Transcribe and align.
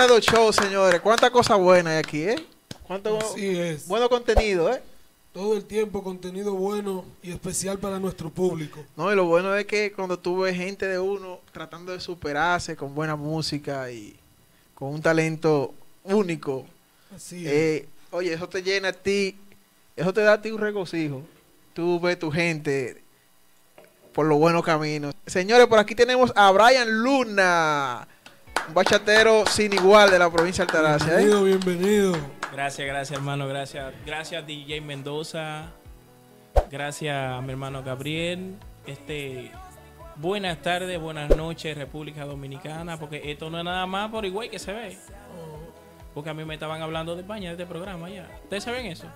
Borredo 0.00 0.18
Show, 0.18 0.50
señores. 0.50 0.98
Cuántas 1.02 1.30
cosas 1.30 1.58
buenas 1.58 1.92
hay 1.92 1.98
aquí, 1.98 2.22
¿eh? 2.22 2.36
Cuánto 2.84 3.18
Así 3.18 3.46
es. 3.50 3.86
bueno 3.86 4.08
contenido, 4.08 4.72
¿eh? 4.72 4.80
Todo 5.34 5.54
el 5.54 5.66
tiempo 5.66 6.02
contenido 6.02 6.54
bueno 6.54 7.04
y 7.22 7.30
especial 7.30 7.78
para 7.78 7.98
nuestro 7.98 8.30
público. 8.30 8.82
No, 8.96 9.12
y 9.12 9.14
lo 9.14 9.26
bueno 9.26 9.54
es 9.54 9.66
que 9.66 9.92
cuando 9.92 10.18
tú 10.18 10.38
ves 10.40 10.56
gente 10.56 10.86
de 10.86 10.98
uno 10.98 11.40
tratando 11.52 11.92
de 11.92 12.00
superarse 12.00 12.76
con 12.76 12.94
buena 12.94 13.14
música 13.14 13.92
y 13.92 14.16
con 14.74 14.88
un 14.94 15.02
talento 15.02 15.74
único, 16.04 16.64
Así 17.14 17.46
es. 17.46 17.52
eh, 17.52 17.88
oye, 18.10 18.32
eso 18.32 18.48
te 18.48 18.62
llena 18.62 18.88
a 18.88 18.92
ti, 18.94 19.36
eso 19.96 20.14
te 20.14 20.22
da 20.22 20.32
a 20.32 20.40
ti 20.40 20.50
un 20.50 20.60
regocijo. 20.62 21.20
Tú 21.74 22.00
ves 22.00 22.18
tu 22.18 22.30
gente 22.32 23.02
por 24.14 24.24
los 24.24 24.38
buenos 24.38 24.64
caminos. 24.64 25.14
Señores, 25.26 25.66
por 25.66 25.78
aquí 25.78 25.94
tenemos 25.94 26.32
a 26.34 26.50
Brian 26.52 26.90
Luna, 27.02 28.08
un 28.70 28.74
bachatero 28.74 29.44
sin 29.46 29.72
igual 29.72 30.12
de 30.12 30.18
la 30.18 30.30
provincia 30.30 30.64
de 30.64 30.70
Altagracia. 30.70 31.20
¿eh? 31.20 31.24
bienvenido, 31.24 31.44
bienvenido. 31.44 32.12
Gracias, 32.52 32.86
gracias 32.86 33.18
hermano, 33.18 33.48
gracias. 33.48 33.92
Gracias 34.06 34.46
DJ 34.46 34.80
Mendoza. 34.80 35.72
Gracias 36.70 37.16
a 37.16 37.40
mi 37.40 37.50
hermano 37.50 37.82
Gabriel. 37.82 38.54
Este 38.86 39.50
buenas 40.16 40.62
tardes, 40.62 41.00
buenas 41.00 41.36
noches 41.36 41.76
República 41.76 42.24
Dominicana, 42.24 42.96
porque 42.96 43.32
esto 43.32 43.50
no 43.50 43.58
es 43.58 43.64
nada 43.64 43.86
más 43.86 44.08
por 44.08 44.24
igual 44.24 44.48
que 44.48 44.60
se 44.60 44.72
ve. 44.72 44.96
Porque 46.14 46.30
a 46.30 46.34
mí 46.34 46.44
me 46.44 46.54
estaban 46.54 46.80
hablando 46.80 47.16
de 47.16 47.22
España 47.22 47.48
de 47.48 47.62
este 47.62 47.66
programa 47.66 48.08
ya. 48.08 48.28
¿Ustedes 48.44 48.62
saben 48.62 48.86
eso? 48.86 49.06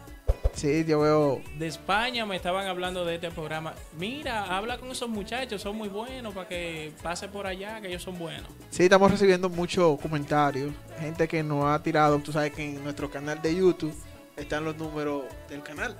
Sí, 0.55 0.84
yo 0.86 1.00
veo. 1.00 1.41
De 1.58 1.66
España 1.66 2.24
me 2.27 2.36
estaban 2.36 2.66
hablando 2.66 3.05
de 3.05 3.16
este 3.16 3.30
programa. 3.30 3.74
Mira, 3.98 4.56
habla 4.56 4.78
con 4.78 4.91
esos 4.91 5.08
muchachos, 5.08 5.60
son 5.60 5.77
muy 5.77 5.88
buenos 5.88 6.33
para 6.33 6.48
que 6.48 6.92
pase 7.02 7.28
por 7.28 7.47
allá, 7.47 7.80
que 7.80 7.88
ellos 7.88 8.02
son 8.02 8.19
buenos. 8.19 8.47
Sí, 8.70 8.84
estamos 8.84 9.10
recibiendo 9.10 9.48
muchos 9.48 10.00
comentarios. 10.00 10.72
Gente 11.00 11.27
que 11.28 11.42
nos 11.42 11.64
ha 11.64 11.82
tirado. 11.82 12.19
Tú 12.20 12.32
sabes 12.32 12.52
que 12.52 12.64
en 12.77 12.82
nuestro 12.84 13.10
canal 13.10 13.42
de 13.42 13.55
YouTube 13.55 13.94
están 14.36 14.64
los 14.64 14.77
números 14.77 15.25
del 15.48 15.62
canal. 15.62 15.97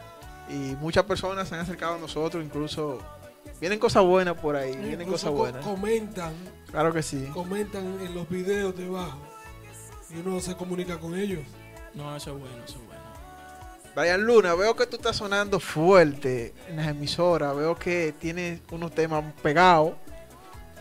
Y 0.48 0.55
muchas 0.77 1.05
personas 1.05 1.48
se 1.48 1.55
han 1.56 1.60
acercado 1.62 1.94
a 1.94 1.98
nosotros. 1.98 2.44
Incluso 2.44 3.00
vienen 3.60 3.78
cosas 3.78 4.05
buenas 4.05 4.34
por 4.38 4.55
ahí. 4.56 4.77
Vienen 4.77 5.08
cosas 5.08 5.30
co- 5.30 5.36
buenas. 5.36 5.64
comentan, 5.64 6.32
Claro 6.70 6.92
que 6.92 7.02
sí. 7.02 7.27
comentan 7.32 7.84
en 8.00 8.14
los 8.14 8.28
videos 8.28 8.77
debajo. 8.77 9.19
Y 10.10 10.19
uno 10.19 10.38
se 10.41 10.55
comunica 10.55 10.98
con 10.98 11.19
ellos. 11.19 11.41
No, 11.94 12.14
eso 12.16 12.32
es 12.34 12.38
bueno, 12.41 12.56
eso 12.64 12.78
es 12.78 12.86
bueno. 12.86 12.94
Brian 13.95 14.23
Luna, 14.25 14.55
veo 14.55 14.75
que 14.75 14.87
tú 14.87 14.97
estás 14.97 15.17
sonando 15.17 15.61
fuerte 15.61 16.53
en 16.69 16.77
las 16.77 16.89
emisoras. 16.89 17.55
Veo 17.56 17.77
que 17.77 18.12
tienes 18.19 18.61
unos 18.73 18.92
temas 18.92 19.25
pegados. 19.42 19.92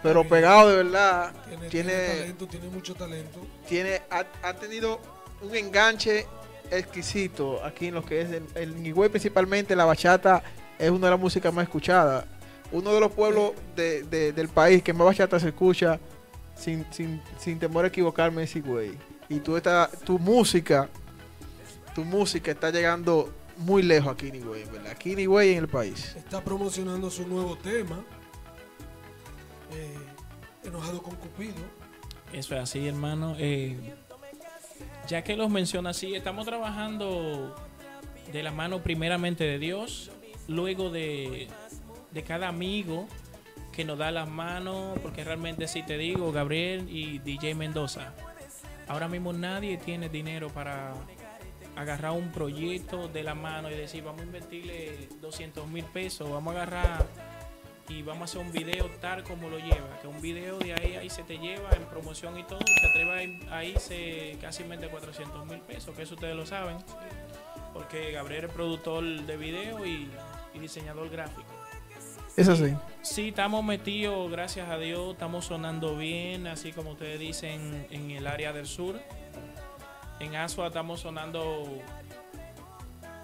Pero 0.02 0.28
pegados 0.28 0.72
de 0.72 0.84
verdad. 0.84 1.32
Tiene, 1.48 1.70
Tiene, 1.70 1.90
tiene 1.94 2.08
talento, 2.20 2.48
tiene 2.48 2.68
mucho 2.70 2.94
talento. 2.96 3.40
tiene, 3.70 4.02
ha, 4.10 4.26
ha 4.48 4.54
tenido 4.56 5.00
un 5.42 5.56
enganche 5.56 6.26
exquisito 6.72 7.64
aquí 7.64 7.88
en 7.88 7.94
lo 7.96 8.04
que 8.04 8.22
es 8.22 8.32
el, 8.32 8.44
el 8.56 8.86
Higüey, 8.86 9.10
principalmente 9.10 9.76
la 9.76 9.86
bachata 9.86 10.42
es 10.80 10.90
una 10.90 11.08
de 11.08 11.12
las 11.12 11.20
músicas 11.20 11.54
más 11.54 11.64
escuchadas. 11.64 12.26
Uno 12.72 12.94
de 12.94 13.00
los 13.00 13.12
pueblos 13.12 13.52
de- 13.76 14.04
de- 14.04 14.34
del 14.34 14.50
país 14.50 14.82
que 14.82 14.92
más 14.92 15.06
bachata 15.06 15.40
se 15.40 15.50
escucha 15.50 16.00
sin, 16.56 16.86
sin, 16.92 17.22
sin 17.38 17.60
temor 17.60 17.86
a 17.86 17.90
equivocarme 17.90 18.44
es 18.44 18.56
Higüey. 18.56 18.98
Y 19.30 19.40
tú 19.40 19.56
estás, 19.56 19.92
tu 20.00 20.18
música, 20.20 20.90
tu 21.96 22.04
música 22.04 22.52
está 22.52 22.70
llegando 22.72 23.34
muy 23.58 23.84
lejos 23.84 24.14
aquí 24.14 24.28
en 24.30 24.36
Higüey, 24.36 24.64
¿verdad? 24.66 24.92
Aquí 24.92 25.14
en 25.14 25.20
Higüey 25.20 25.50
y 25.50 25.54
en 25.54 25.60
el 25.60 25.68
país. 25.68 26.16
Está 26.16 26.44
promocionando 26.44 27.10
su 27.10 27.28
nuevo 27.28 27.56
tema. 27.58 28.04
eh, 29.72 29.98
enojado 30.66 31.02
con 31.02 31.16
Cupido. 31.16 31.54
Eso 32.32 32.56
es 32.56 32.62
así, 32.62 32.88
hermano. 32.88 33.36
Eh, 33.38 33.94
ya 35.08 35.24
que 35.24 35.36
los 35.36 35.50
menciona 35.50 35.92
así, 35.92 36.16
estamos 36.16 36.46
trabajando 36.46 37.56
de 38.32 38.44
la 38.44 38.52
mano 38.52 38.82
primeramente 38.82 39.44
de 39.44 39.60
Dios, 39.60 40.10
luego 40.48 40.90
de, 40.90 41.48
de 42.12 42.24
cada 42.24 42.48
amigo 42.48 43.08
que 43.72 43.84
nos 43.86 43.98
da 43.98 44.12
las 44.12 44.30
manos, 44.30 44.98
porque 45.00 45.24
realmente 45.24 45.68
si 45.68 45.84
te 45.84 45.98
digo, 45.98 46.32
Gabriel 46.32 46.88
y 46.90 47.20
DJ 47.20 47.56
Mendoza, 47.56 48.14
ahora 48.88 49.08
mismo 49.08 49.34
nadie 49.34 49.78
tiene 49.78 50.10
dinero 50.10 50.50
para 50.50 50.94
agarrar 51.76 52.12
un 52.12 52.32
proyecto 52.32 53.08
de 53.08 53.24
la 53.24 53.36
mano 53.36 53.70
y 53.70 53.76
decir, 53.76 54.04
vamos 54.04 54.22
a 54.22 54.26
invertirle 54.26 55.10
200 55.22 55.68
mil 55.68 55.86
pesos, 55.86 56.30
vamos 56.30 56.56
a 56.56 56.64
agarrar 56.64 57.06
y 57.90 58.02
vamos 58.02 58.22
a 58.22 58.26
hacer 58.26 58.42
un 58.42 58.52
video 58.52 58.90
tal 59.02 59.24
como 59.24 59.50
lo 59.50 59.58
lleva, 59.58 60.00
que 60.02 60.08
un 60.08 60.22
video 60.22 60.58
de 60.60 60.74
ahí, 60.74 60.96
ahí 60.96 61.10
se 61.10 61.24
te 61.24 61.38
lleva 61.38 61.70
en 61.72 61.84
promoción 61.86 62.38
y 62.38 62.44
todo, 62.44 62.60
te 62.60 62.88
atreve 62.88 63.40
a 63.52 63.64
irse 63.64 64.38
casi 64.40 64.64
400 64.64 65.46
mil 65.46 65.60
pesos, 65.62 65.96
que 65.96 66.04
eso 66.04 66.16
ustedes 66.16 66.36
lo 66.36 66.46
saben, 66.46 66.78
porque 67.74 68.12
Gabriel 68.12 68.46
es 68.46 68.52
productor 68.52 69.04
de 69.04 69.38
video 69.38 69.86
y, 69.86 70.10
y 70.54 70.60
diseñador 70.60 71.10
gráfico. 71.10 71.52
Eso 72.36 72.56
sí. 72.56 72.74
Sí, 73.04 73.28
estamos 73.30 73.64
metidos, 73.64 74.32
gracias 74.32 74.70
a 74.70 74.78
Dios, 74.78 75.14
estamos 75.14 75.46
sonando 75.46 75.98
bien, 75.98 76.48
así 76.48 76.72
como 76.72 76.92
ustedes 76.92 77.20
dicen, 77.20 77.86
en 77.92 78.12
el 78.12 78.26
área 78.26 78.54
del 78.54 78.66
sur. 78.66 79.00
En 80.20 80.36
Asua 80.36 80.68
estamos 80.68 81.02
sonando 81.02 81.82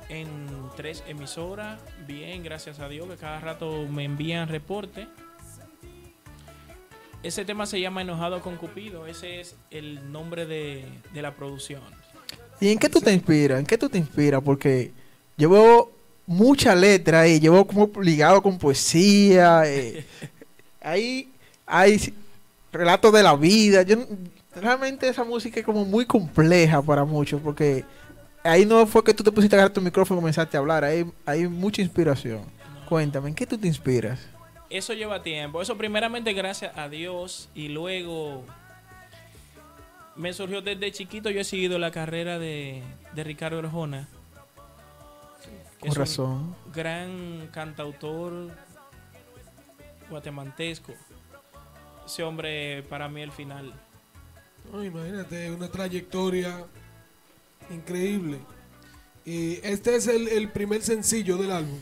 en 0.09 0.47
tres 0.75 1.03
emisoras, 1.07 1.79
bien, 2.07 2.43
gracias 2.43 2.79
a 2.79 2.89
Dios, 2.89 3.07
que 3.07 3.15
cada 3.15 3.39
rato 3.39 3.85
me 3.89 4.03
envían 4.03 4.47
reporte. 4.49 5.07
Ese 7.21 7.45
tema 7.45 7.65
se 7.65 7.79
llama 7.79 8.01
Enojado 8.01 8.41
con 8.41 8.57
Cupido, 8.57 9.05
ese 9.05 9.39
es 9.41 9.55
el 9.71 10.11
nombre 10.11 10.45
de, 10.45 10.85
de 11.13 11.21
la 11.21 11.35
producción. 11.35 11.81
¿Y 12.59 12.71
en 12.71 12.79
qué 12.79 12.89
tú 12.89 12.99
te 13.01 13.13
inspiras? 13.13 13.59
¿En 13.59 13.65
qué 13.65 13.77
tú 13.77 13.89
te 13.89 13.97
inspiras? 13.97 14.41
Porque 14.41 14.91
yo 15.37 15.49
veo 15.49 15.91
mucha 16.25 16.75
letra 16.75 17.21
ahí, 17.21 17.39
yo 17.39 17.53
veo 17.53 17.65
como 17.65 17.89
ligado 18.01 18.41
con 18.41 18.57
poesía. 18.57 19.63
eh, 19.65 20.05
ahí 20.81 21.29
hay 21.65 22.13
relatos 22.71 23.13
de 23.13 23.23
la 23.23 23.35
vida. 23.35 23.83
Yo, 23.83 23.97
realmente 24.59 25.07
esa 25.07 25.23
música 25.23 25.59
es 25.59 25.65
como 25.65 25.85
muy 25.85 26.05
compleja 26.05 26.81
para 26.81 27.05
muchos, 27.05 27.41
porque 27.41 27.85
ahí 28.43 28.65
no 28.65 28.85
fue 28.85 29.03
que 29.03 29.13
tú 29.13 29.23
te 29.23 29.31
pusiste 29.31 29.55
a 29.55 29.59
agarrar 29.59 29.73
tu 29.73 29.81
micrófono 29.81 30.19
y 30.19 30.21
comenzaste 30.21 30.57
a 30.57 30.59
hablar. 30.59 30.83
Hay, 30.83 31.05
hay 31.25 31.47
mucha 31.47 31.81
inspiración. 31.81 32.41
Cuéntame, 32.87 33.29
¿en 33.29 33.35
qué 33.35 33.45
tú 33.45 33.57
te 33.57 33.67
inspiras? 33.67 34.19
Eso 34.69 34.93
lleva 34.93 35.21
tiempo. 35.23 35.61
Eso 35.61 35.77
primeramente 35.77 36.33
gracias 36.33 36.77
a 36.77 36.89
Dios 36.89 37.49
y 37.55 37.69
luego 37.69 38.43
me 40.15 40.33
surgió 40.33 40.61
desde 40.61 40.91
chiquito. 40.91 41.29
Yo 41.29 41.41
he 41.41 41.43
seguido 41.43 41.79
la 41.79 41.91
carrera 41.91 42.39
de, 42.39 42.83
de 43.13 43.23
Ricardo 43.23 43.59
Arjona. 43.59 44.07
Con 45.79 45.89
un 45.89 45.95
razón. 45.95 46.55
gran 46.73 47.47
cantautor 47.53 48.51
guatemaltesco. 50.09 50.93
Ese 52.05 52.23
hombre 52.23 52.83
para 52.89 53.07
mí 53.07 53.21
el 53.21 53.31
final. 53.31 53.73
No, 54.71 54.83
imagínate, 54.83 55.51
una 55.51 55.69
trayectoria 55.69 56.65
increíble. 57.71 58.39
Y 59.25 59.53
este 59.63 59.95
es 59.95 60.07
el, 60.07 60.27
el 60.27 60.49
primer 60.49 60.81
sencillo 60.81 61.37
del 61.37 61.51
álbum. 61.51 61.79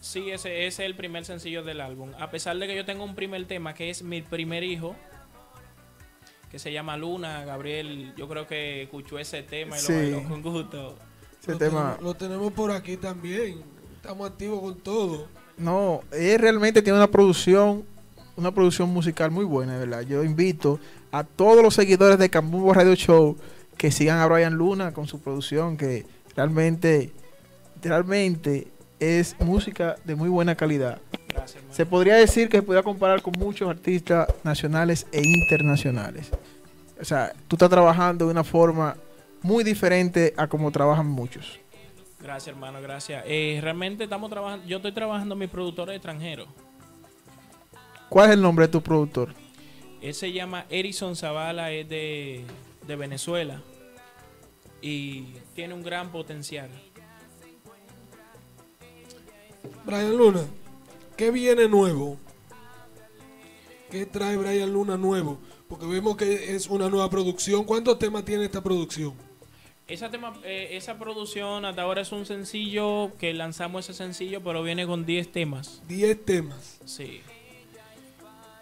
Sí, 0.00 0.30
ese, 0.30 0.66
ese 0.66 0.82
es 0.84 0.90
el 0.90 0.94
primer 0.96 1.24
sencillo 1.24 1.62
del 1.62 1.80
álbum. 1.80 2.10
A 2.18 2.30
pesar 2.30 2.56
de 2.58 2.66
que 2.66 2.74
yo 2.76 2.84
tengo 2.84 3.04
un 3.04 3.14
primer 3.14 3.44
tema 3.46 3.74
que 3.74 3.90
es 3.90 4.02
mi 4.02 4.22
primer 4.22 4.64
hijo, 4.64 4.96
que 6.50 6.58
se 6.58 6.72
llama 6.72 6.96
Luna. 6.96 7.44
Gabriel, 7.44 8.12
yo 8.16 8.28
creo 8.28 8.46
que 8.46 8.82
escuchó 8.82 9.18
ese 9.18 9.42
tema 9.42 9.76
y 9.76 9.80
Sí. 9.80 9.92
lo 9.92 9.98
bailó 9.98 10.28
con 10.28 10.42
gusto. 10.42 10.96
Ese 11.40 11.52
lo, 11.52 11.58
tema. 11.58 11.80
tenemos, 11.96 12.02
lo 12.02 12.14
tenemos 12.14 12.52
por 12.52 12.70
aquí 12.72 12.96
también. 12.96 13.62
Estamos 13.96 14.30
activos 14.30 14.60
con 14.60 14.78
todo. 14.80 15.28
No, 15.56 16.00
él 16.12 16.38
realmente 16.38 16.80
tiene 16.82 16.98
una 16.98 17.10
producción, 17.10 17.84
una 18.36 18.52
producción 18.52 18.88
musical 18.88 19.30
muy 19.30 19.44
buena, 19.44 19.74
de 19.74 19.86
verdad. 19.86 20.00
Yo 20.02 20.24
invito 20.24 20.80
a 21.12 21.24
todos 21.24 21.62
los 21.62 21.74
seguidores 21.74 22.18
de 22.18 22.30
Cambumbo 22.30 22.72
Radio 22.72 22.94
Show 22.94 23.36
que 23.76 23.90
sigan 23.90 24.18
a 24.18 24.26
Brian 24.26 24.54
Luna 24.54 24.92
con 24.92 25.06
su 25.06 25.20
producción, 25.20 25.76
que 25.76 26.04
realmente, 26.36 27.12
realmente 27.82 28.68
es 28.98 29.34
música 29.40 29.96
de 30.04 30.14
muy 30.14 30.28
buena 30.28 30.54
calidad. 30.54 31.00
Gracias. 31.28 31.62
Se 31.70 31.86
podría 31.86 32.16
decir 32.16 32.48
que 32.48 32.58
se 32.58 32.62
podría 32.62 32.82
comparar 32.82 33.22
con 33.22 33.32
muchos 33.38 33.68
artistas 33.68 34.28
nacionales 34.44 35.06
e 35.12 35.22
internacionales. 35.22 36.30
O 37.00 37.04
sea, 37.04 37.32
tú 37.48 37.56
estás 37.56 37.70
trabajando 37.70 38.26
de 38.26 38.32
una 38.32 38.44
forma 38.44 38.96
muy 39.42 39.64
diferente 39.64 40.34
a 40.36 40.46
como 40.46 40.70
trabajan 40.70 41.06
muchos. 41.06 41.58
Gracias, 42.20 42.54
hermano, 42.54 42.82
gracias. 42.82 43.24
Eh, 43.26 43.58
realmente 43.62 44.04
estamos 44.04 44.28
trabajando, 44.28 44.66
yo 44.66 44.76
estoy 44.76 44.92
trabajando 44.92 45.34
mi 45.34 45.46
productor 45.46 45.90
extranjero. 45.90 46.46
¿Cuál 48.10 48.28
es 48.28 48.34
el 48.34 48.42
nombre 48.42 48.66
de 48.66 48.72
tu 48.72 48.82
productor? 48.82 49.32
Él 50.00 50.14
se 50.14 50.32
llama 50.32 50.66
Erison 50.70 51.16
Zavala, 51.16 51.72
es 51.72 51.88
de, 51.88 52.44
de 52.86 52.96
Venezuela 52.96 53.62
y 54.82 55.22
tiene 55.54 55.74
un 55.74 55.82
gran 55.82 56.10
potencial. 56.10 56.70
Brian 59.84 60.16
Luna, 60.16 60.44
¿qué 61.16 61.30
viene 61.30 61.68
nuevo? 61.68 62.18
¿Qué 63.90 64.06
trae 64.06 64.36
Brian 64.36 64.72
Luna 64.72 64.96
nuevo? 64.96 65.38
Porque 65.68 65.86
vemos 65.86 66.16
que 66.16 66.54
es 66.54 66.68
una 66.68 66.88
nueva 66.88 67.10
producción. 67.10 67.64
¿Cuántos 67.64 67.98
temas 67.98 68.24
tiene 68.24 68.44
esta 68.44 68.62
producción? 68.62 69.14
Esa, 69.88 70.10
tema, 70.10 70.38
eh, 70.44 70.68
esa 70.72 70.98
producción 70.98 71.64
hasta 71.64 71.82
ahora 71.82 72.02
es 72.02 72.12
un 72.12 72.24
sencillo 72.24 73.10
que 73.18 73.34
lanzamos 73.34 73.88
ese 73.88 73.94
sencillo, 73.94 74.40
pero 74.42 74.62
viene 74.62 74.86
con 74.86 75.04
10 75.04 75.32
temas. 75.32 75.82
10 75.88 76.24
temas. 76.24 76.80
Sí. 76.84 77.22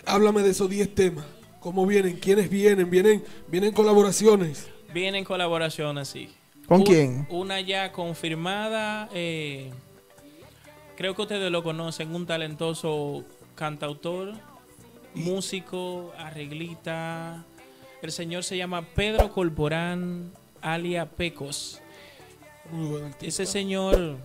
Háblame 0.09 0.43
de 0.43 0.51
esos 0.51 0.69
10 0.71 0.95
temas. 0.95 1.25
¿Cómo 1.61 1.87
vienen? 1.87 2.17
¿Quiénes 2.19 2.49
vienen? 2.49 2.89
¿Vienen, 2.89 3.23
vienen 3.49 3.73
colaboraciones? 3.73 4.69
Vienen 4.93 5.25
colaboraciones, 5.25 6.09
sí. 6.09 6.31
¿Con 6.67 6.79
Un- 6.81 6.87
quién? 6.87 7.27
Una 7.31 7.61
ya 7.61 7.93
confirmada. 7.93 9.09
eh, 9.13 9.71
creo 10.97 11.15
que 11.15 11.23
ustedes 11.23 11.51
lo 11.51 11.63
conocen. 11.63 12.15
Un 12.15 12.27
talentoso 12.27 13.25
cantautor, 13.55 14.35
músico, 15.15 16.13
arreglita. 16.17 17.45
El 18.01 18.13
señor 18.13 18.45
se 18.45 18.57
llama 18.57 18.83
Pedro 18.95 19.31
Corporán, 19.33 20.31
alia 20.63 21.07
Pecos. 21.07 21.81
Muy 22.71 22.89
buen. 22.89 23.15
Ese 23.21 23.45
señor 23.47 24.17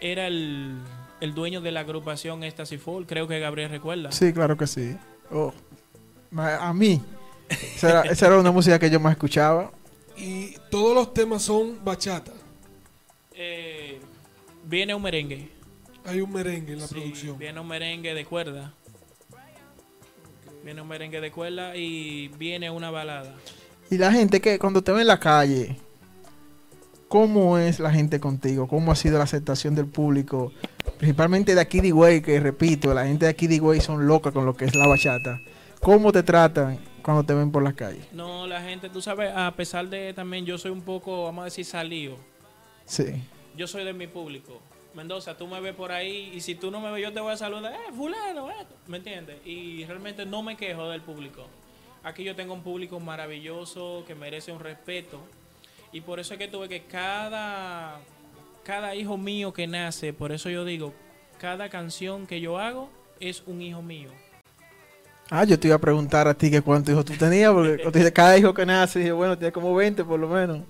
era 0.00 0.26
el, 0.26 0.78
el 1.20 1.34
dueño 1.34 1.60
de 1.60 1.72
la 1.72 1.80
agrupación 1.80 2.42
Ecstasy 2.44 2.78
Fall. 2.78 3.06
Creo 3.06 3.28
que 3.28 3.38
Gabriel 3.38 3.70
recuerda. 3.70 4.12
Sí, 4.12 4.32
claro 4.32 4.56
que 4.56 4.66
sí. 4.66 4.96
Oh. 5.30 5.52
A 6.36 6.72
mí, 6.72 7.02
esa 7.48 7.90
era, 7.90 8.00
esa 8.02 8.26
era 8.28 8.38
una 8.38 8.52
música 8.52 8.78
que 8.78 8.90
yo 8.90 9.00
más 9.00 9.12
escuchaba. 9.12 9.72
Y 10.16 10.54
todos 10.70 10.94
los 10.94 11.12
temas 11.14 11.42
son 11.42 11.82
bachata. 11.84 12.32
Eh, 13.32 14.00
viene 14.64 14.94
un 14.94 15.02
merengue. 15.02 15.50
Hay 16.04 16.20
un 16.20 16.32
merengue 16.32 16.74
en 16.74 16.80
la 16.80 16.86
Sí, 16.86 16.94
producción. 16.94 17.38
Viene 17.38 17.60
un 17.60 17.68
merengue 17.68 18.14
de 18.14 18.24
cuerda. 18.24 18.72
Viene 20.64 20.82
un 20.82 20.88
merengue 20.88 21.20
de 21.20 21.30
cuerda 21.30 21.74
y 21.74 22.28
viene 22.28 22.70
una 22.70 22.90
balada. 22.90 23.34
Y 23.90 23.98
la 23.98 24.12
gente 24.12 24.40
que 24.40 24.58
cuando 24.58 24.82
te 24.82 24.92
ve 24.92 25.00
en 25.00 25.06
la 25.06 25.18
calle, 25.18 25.76
¿cómo 27.08 27.58
es 27.58 27.80
la 27.80 27.90
gente 27.90 28.20
contigo? 28.20 28.68
¿Cómo 28.68 28.92
ha 28.92 28.96
sido 28.96 29.18
la 29.18 29.24
aceptación 29.24 29.74
del 29.74 29.86
público? 29.86 30.52
Principalmente 31.00 31.54
de 31.54 31.62
aquí 31.62 31.80
de 31.80 31.88
Higüey, 31.88 32.20
que 32.20 32.38
repito, 32.40 32.92
la 32.92 33.06
gente 33.06 33.24
de 33.24 33.30
aquí 33.30 33.46
de 33.46 33.54
Higüey 33.54 33.80
son 33.80 34.06
locas 34.06 34.34
con 34.34 34.44
lo 34.44 34.54
que 34.54 34.66
es 34.66 34.74
la 34.74 34.86
bachata. 34.86 35.40
¿Cómo 35.80 36.12
te 36.12 36.22
tratan 36.22 36.78
cuando 37.02 37.24
te 37.24 37.32
ven 37.32 37.50
por 37.50 37.62
las 37.62 37.72
calles? 37.72 38.06
No, 38.12 38.46
la 38.46 38.60
gente, 38.60 38.90
tú 38.90 39.00
sabes, 39.00 39.32
a 39.34 39.50
pesar 39.52 39.88
de 39.88 40.12
también 40.12 40.44
yo 40.44 40.58
soy 40.58 40.70
un 40.70 40.82
poco, 40.82 41.24
vamos 41.24 41.40
a 41.40 41.44
decir, 41.46 41.64
salido. 41.64 42.18
Sí. 42.84 43.14
Yo 43.56 43.66
soy 43.66 43.84
de 43.84 43.94
mi 43.94 44.08
público. 44.08 44.60
Mendoza, 44.92 45.38
tú 45.38 45.46
me 45.46 45.58
ves 45.62 45.74
por 45.74 45.90
ahí 45.90 46.32
y 46.34 46.42
si 46.42 46.54
tú 46.54 46.70
no 46.70 46.80
me 46.80 46.92
ves, 46.92 47.02
yo 47.02 47.14
te 47.14 47.20
voy 47.20 47.32
a 47.32 47.36
saludar. 47.38 47.72
Eh, 47.72 47.94
fulano, 47.96 48.50
esto. 48.50 48.74
¿Me 48.86 48.98
entiendes? 48.98 49.38
Y 49.46 49.86
realmente 49.86 50.26
no 50.26 50.42
me 50.42 50.54
quejo 50.58 50.90
del 50.90 51.00
público. 51.00 51.46
Aquí 52.02 52.24
yo 52.24 52.36
tengo 52.36 52.52
un 52.52 52.62
público 52.62 53.00
maravilloso 53.00 54.04
que 54.06 54.14
merece 54.14 54.52
un 54.52 54.60
respeto. 54.60 55.18
Y 55.92 56.02
por 56.02 56.20
eso 56.20 56.34
es 56.34 56.38
que 56.38 56.48
tuve 56.48 56.68
que 56.68 56.82
cada, 56.82 58.00
cada 58.64 58.94
hijo 58.94 59.16
mío 59.16 59.52
que 59.52 59.66
nace, 59.66 60.12
por 60.12 60.32
eso 60.32 60.50
yo 60.50 60.64
digo, 60.64 60.92
cada 61.38 61.68
canción 61.68 62.26
que 62.26 62.40
yo 62.40 62.58
hago 62.58 62.90
es 63.18 63.42
un 63.46 63.62
hijo 63.62 63.82
mío. 63.82 64.10
Ah, 65.30 65.44
yo 65.44 65.58
te 65.58 65.68
iba 65.68 65.76
a 65.76 65.80
preguntar 65.80 66.26
a 66.26 66.34
ti 66.34 66.50
que 66.50 66.60
cuántos 66.60 66.92
hijos 66.92 67.04
tú 67.04 67.14
tenías, 67.14 67.52
porque 67.52 68.12
cada 68.12 68.36
hijo 68.36 68.52
que 68.52 68.66
nace, 68.66 68.98
dije, 68.98 69.12
bueno, 69.12 69.38
tiene 69.38 69.52
como 69.52 69.74
20 69.74 70.04
por 70.04 70.18
lo 70.18 70.28
menos. 70.28 70.62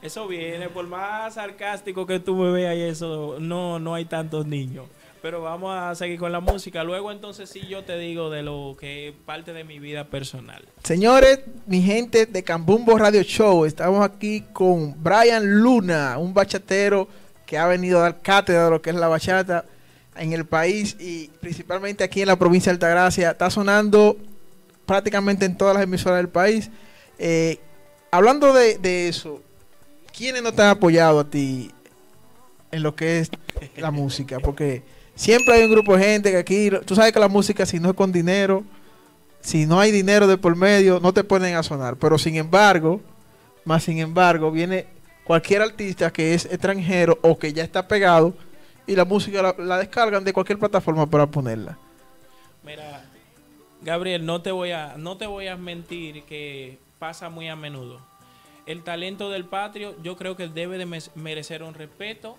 Eso 0.00 0.26
viene, 0.26 0.68
por 0.68 0.86
más 0.86 1.34
sarcástico 1.34 2.06
que 2.06 2.20
tú 2.20 2.36
me 2.36 2.50
veas 2.52 2.76
y 2.76 2.82
eso, 2.82 3.36
no, 3.40 3.78
no 3.78 3.94
hay 3.94 4.06
tantos 4.06 4.46
niños. 4.46 4.86
Pero 5.20 5.42
vamos 5.42 5.76
a 5.76 5.94
seguir 5.96 6.18
con 6.18 6.30
la 6.30 6.38
música. 6.40 6.84
Luego 6.84 7.10
entonces 7.10 7.50
sí 7.50 7.66
yo 7.68 7.82
te 7.82 7.98
digo 7.98 8.30
de 8.30 8.42
lo 8.42 8.76
que 8.78 9.08
es 9.08 9.14
parte 9.26 9.52
de 9.52 9.64
mi 9.64 9.80
vida 9.80 10.04
personal. 10.04 10.64
Señores, 10.84 11.40
mi 11.66 11.82
gente 11.82 12.26
de 12.26 12.42
Cambumbo 12.44 12.96
Radio 12.96 13.22
Show, 13.24 13.64
estamos 13.64 14.04
aquí 14.04 14.44
con 14.52 15.02
Brian 15.02 15.60
Luna, 15.60 16.16
un 16.18 16.32
bachatero 16.32 17.08
que 17.48 17.56
ha 17.56 17.66
venido 17.66 17.98
a 17.98 18.02
dar 18.02 18.20
cátedra 18.20 18.66
de 18.66 18.70
lo 18.70 18.82
que 18.82 18.90
es 18.90 18.96
la 18.96 19.08
bachata 19.08 19.64
en 20.16 20.34
el 20.34 20.44
país 20.44 20.96
y 21.00 21.28
principalmente 21.40 22.04
aquí 22.04 22.20
en 22.20 22.28
la 22.28 22.36
provincia 22.36 22.70
de 22.70 22.74
Altagracia. 22.74 23.30
Está 23.30 23.48
sonando 23.48 24.18
prácticamente 24.84 25.46
en 25.46 25.56
todas 25.56 25.72
las 25.72 25.82
emisoras 25.82 26.18
del 26.18 26.28
país. 26.28 26.68
Eh, 27.18 27.58
hablando 28.10 28.52
de, 28.52 28.76
de 28.76 29.08
eso, 29.08 29.40
¿quiénes 30.14 30.42
no 30.42 30.52
te 30.52 30.60
han 30.60 30.68
apoyado 30.68 31.20
a 31.20 31.24
ti 31.24 31.70
en 32.70 32.82
lo 32.82 32.94
que 32.94 33.20
es 33.20 33.30
la 33.78 33.90
música? 33.90 34.40
Porque 34.40 34.82
siempre 35.14 35.54
hay 35.54 35.62
un 35.62 35.70
grupo 35.70 35.96
de 35.96 36.04
gente 36.04 36.30
que 36.30 36.36
aquí, 36.36 36.70
tú 36.84 36.94
sabes 36.94 37.14
que 37.14 37.18
la 37.18 37.28
música 37.28 37.64
si 37.64 37.80
no 37.80 37.88
es 37.88 37.96
con 37.96 38.12
dinero, 38.12 38.62
si 39.40 39.64
no 39.64 39.80
hay 39.80 39.90
dinero 39.90 40.26
de 40.26 40.36
por 40.36 40.54
medio, 40.54 41.00
no 41.00 41.14
te 41.14 41.24
ponen 41.24 41.54
a 41.54 41.62
sonar. 41.62 41.96
Pero 41.96 42.18
sin 42.18 42.36
embargo, 42.36 43.00
más 43.64 43.84
sin 43.84 44.00
embargo, 44.00 44.50
viene 44.50 44.97
cualquier 45.28 45.60
artista 45.60 46.10
que 46.10 46.32
es 46.32 46.46
extranjero 46.46 47.18
o 47.20 47.38
que 47.38 47.52
ya 47.52 47.62
está 47.62 47.86
pegado 47.86 48.32
y 48.86 48.96
la 48.96 49.04
música 49.04 49.42
la, 49.42 49.54
la 49.58 49.76
descargan 49.76 50.24
de 50.24 50.32
cualquier 50.32 50.58
plataforma 50.58 51.06
para 51.06 51.26
ponerla. 51.26 51.76
Mira, 52.64 53.04
Gabriel, 53.82 54.24
no 54.24 54.40
te 54.40 54.50
voy 54.50 54.70
a, 54.70 54.94
no 54.96 55.18
te 55.18 55.26
voy 55.26 55.46
a 55.48 55.56
mentir 55.58 56.22
que 56.24 56.78
pasa 56.98 57.28
muy 57.28 57.46
a 57.48 57.56
menudo. 57.56 58.00
El 58.64 58.82
talento 58.82 59.28
del 59.30 59.44
patrio 59.44 59.94
yo 60.02 60.16
creo 60.16 60.34
que 60.34 60.48
debe 60.48 60.78
de 60.78 60.86
merecer 61.14 61.62
un 61.62 61.74
respeto, 61.74 62.38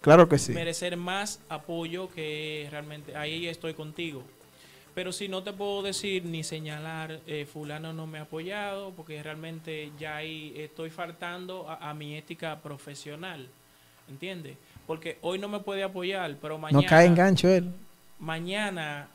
Claro 0.00 0.28
que 0.28 0.38
sí. 0.38 0.52
merecer 0.52 0.96
más 0.96 1.38
apoyo 1.48 2.10
que 2.10 2.66
realmente 2.72 3.16
ahí 3.16 3.46
estoy 3.46 3.74
contigo. 3.74 4.24
Pero 4.94 5.10
si 5.12 5.26
no 5.28 5.42
te 5.42 5.52
puedo 5.54 5.82
decir 5.82 6.24
ni 6.26 6.44
señalar, 6.44 7.20
eh, 7.26 7.46
fulano 7.50 7.92
no 7.94 8.06
me 8.06 8.18
ha 8.18 8.22
apoyado, 8.22 8.90
porque 8.90 9.22
realmente 9.22 9.90
ya 9.98 10.16
ahí 10.16 10.52
estoy 10.56 10.90
faltando 10.90 11.68
a, 11.68 11.90
a 11.90 11.94
mi 11.94 12.14
ética 12.16 12.60
profesional, 12.60 13.48
¿entiendes? 14.10 14.56
Porque 14.86 15.16
hoy 15.22 15.38
no 15.38 15.48
me 15.48 15.60
puede 15.60 15.82
apoyar, 15.82 16.36
pero 16.42 16.58
mañana 16.58 16.82
No 16.82 16.86
cae 16.88 17.06
en 17.06 17.14
gancho 17.14 17.48
él. 17.48 17.70
mañana 18.18 19.08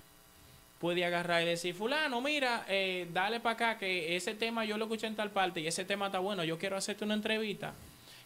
puede 0.80 1.06
agarrar 1.06 1.42
y 1.44 1.46
decir, 1.46 1.74
fulano, 1.76 2.22
mira, 2.22 2.66
eh, 2.70 3.08
dale 3.14 3.40
para 3.40 3.54
acá 3.54 3.78
que 3.78 4.16
ese 4.16 4.34
tema 4.36 4.66
yo 4.66 4.78
lo 4.78 4.86
escuché 4.86 5.08
en 5.08 5.16
tal 5.16 5.30
parte 5.32 5.60
y 5.60 5.68
ese 5.68 5.86
tema 5.86 6.08
está 6.08 6.20
bueno, 6.20 6.44
yo 6.44 6.58
quiero 6.58 6.76
hacerte 6.78 7.04
una 7.06 7.14
entrevista, 7.16 7.74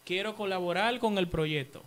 quiero 0.05 0.36
colaborar 0.36 1.00
con 1.00 1.17
el 1.17 1.27
proyecto. 1.27 1.81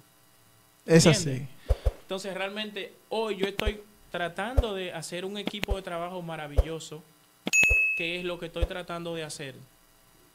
Es 0.87 1.07
¿Entiendes? 1.07 1.49
así. 1.71 1.85
Entonces 2.03 2.35
realmente 2.35 2.93
hoy 3.09 3.37
yo 3.37 3.47
estoy 3.47 3.81
tratando 4.15 4.77
de 4.77 4.93
hacer 4.93 5.25
un 5.25 5.37
equipo 5.39 5.75
de 5.75 5.83
trabajo 5.83 6.23
maravilloso, 6.23 7.03
que 7.97 8.17
es 8.17 8.25
lo 8.25 8.39
que 8.39 8.47
estoy 8.47 8.65
tratando 8.65 9.13
de 9.17 9.25
hacer. 9.25 9.57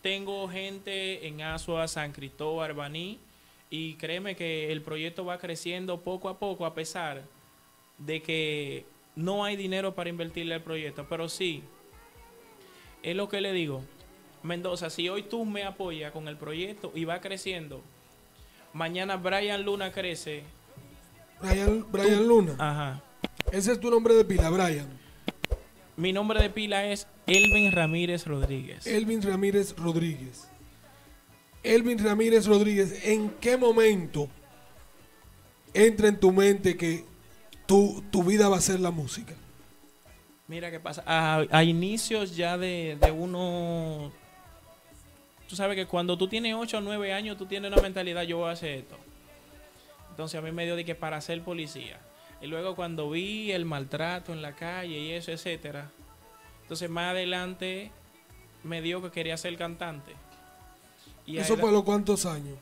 Tengo 0.01 0.50
gente 0.50 1.25
en 1.25 1.41
Asua, 1.41 1.88
San 1.88 2.12
Cristóbal, 2.12 2.74
Baní, 2.74 3.19
y 3.69 3.93
créeme 3.93 4.36
que 4.36 4.69
el 4.74 4.81
proyecto 4.81 5.24
va 5.24 5.38
creciendo 5.38 6.01
poco 6.01 6.27
a 6.27 6.38
poco 6.38 6.65
a 6.65 6.75
pesar 6.75 7.21
de 7.98 8.21
que 8.21 8.86
no 9.15 9.45
hay 9.45 9.55
dinero 9.55 9.95
para 9.95 10.09
invertirle 10.09 10.55
al 10.55 10.62
proyecto, 10.62 11.05
pero 11.07 11.29
sí, 11.29 11.63
es 13.01 13.15
lo 13.15 13.29
que 13.29 13.39
le 13.39 13.53
digo. 13.53 13.81
Mendoza, 14.43 14.89
si 14.89 15.07
hoy 15.07 15.24
tú 15.24 15.45
me 15.45 15.63
apoyas 15.63 16.12
con 16.12 16.27
el 16.27 16.36
proyecto 16.36 16.91
y 16.93 17.05
va 17.05 17.21
creciendo, 17.21 17.79
mañana 18.74 19.15
Brian 19.15 19.63
Luna 19.63 19.93
crece, 19.93 20.43
Brian, 21.39 21.86
Brian 21.89 22.27
Luna. 22.27 22.55
ajá. 22.59 23.03
Ese 23.51 23.72
es 23.72 23.79
tu 23.79 23.89
nombre 23.89 24.13
de 24.13 24.25
pila, 24.25 24.50
Brian. 24.50 24.88
Mi 25.98 26.13
nombre 26.13 26.41
de 26.41 26.50
pila 26.50 26.86
es 26.86 27.08
Elvin 27.25 27.72
Ramírez 27.72 28.25
Rodríguez. 28.25 28.86
Elvin 28.88 29.22
Ramírez 29.22 29.75
Rodríguez. 29.75 30.48
Elvin 31.63 32.03
Ramírez 32.03 32.46
Rodríguez, 32.46 33.06
¿en 33.06 33.32
qué 33.41 33.58
momento 33.58 34.29
entra 35.74 36.08
en 36.08 36.20
tu 36.20 36.32
mente 36.32 36.77
que 36.77 37.03
tu, 37.65 38.01
tu 38.12 38.24
vida 38.24 38.48
va 38.48 38.58
a 38.58 38.62
ser 38.62 38.79
la 38.79 38.91
música? 38.91 39.34
Mira 40.48 40.72
qué 40.72 40.79
pasa. 40.79 41.03
A, 41.06 41.46
a 41.51 41.63
inicios 41.63 42.36
ya 42.36 42.58
de, 42.58 42.98
de 43.01 43.12
uno. 43.12 44.12
Tú 45.48 45.56
sabes 45.56 45.75
que 45.75 45.86
cuando 45.86 46.18
tú 46.18 46.27
tienes 46.27 46.56
8 46.56 46.77
o 46.77 46.82
9 46.82 47.13
años, 47.13 47.38
tú 47.38 47.46
tienes 47.46 47.72
una 47.72 47.82
mentalidad: 47.82 48.24
yo 48.24 48.38
voy 48.38 48.50
a 48.50 48.53
hacer 48.53 48.79
esto. 48.79 48.96
Entonces 50.12 50.39
a 50.39 50.41
mí 50.41 50.51
me 50.51 50.65
dio 50.65 50.75
de 50.75 50.86
que 50.86 50.96
para 50.96 51.20
ser 51.22 51.41
policía. 51.44 52.00
Y 52.41 52.48
luego 52.48 52.75
cuando 52.75 53.10
vi 53.10 53.51
el 53.51 53.65
maltrato 53.65 54.31
en 54.34 54.41
la 54.41 54.55
calle 54.55 54.98
y 54.98 55.12
eso, 55.12 55.31
etcétera. 55.31 55.91
Entonces 56.62 56.89
más 56.89 57.12
adelante 57.12 57.91
me 58.63 58.81
dio 58.81 59.01
que 59.01 59.12
quería 59.12 59.36
ser 59.38 59.58
cantante. 59.58 60.13
Y 61.25 61.38
¿Eso 61.38 61.53
ahí 61.53 61.60
fue 61.60 61.69
a 61.69 61.72
la- 61.72 61.77
los 61.77 61.84
cuántos 61.86 62.25
años? 62.25 62.58